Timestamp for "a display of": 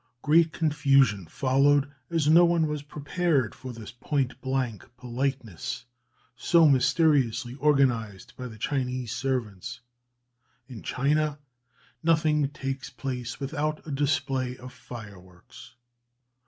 13.85-14.73